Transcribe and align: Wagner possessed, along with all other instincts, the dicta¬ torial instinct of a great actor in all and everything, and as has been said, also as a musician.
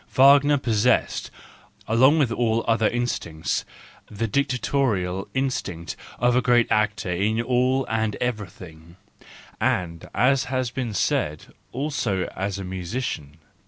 Wagner 0.13 0.57
possessed, 0.57 1.29
along 1.87 2.17
with 2.17 2.31
all 2.31 2.65
other 2.67 2.87
instincts, 2.87 3.65
the 4.09 4.27
dicta¬ 4.27 4.59
torial 4.59 5.27
instinct 5.35 5.95
of 6.17 6.35
a 6.35 6.41
great 6.41 6.65
actor 6.71 7.11
in 7.11 7.39
all 7.39 7.85
and 7.87 8.15
everything, 8.15 8.95
and 9.59 10.09
as 10.15 10.45
has 10.45 10.71
been 10.71 10.95
said, 10.95 11.53
also 11.71 12.23
as 12.35 12.57
a 12.57 12.63
musician. 12.63 13.37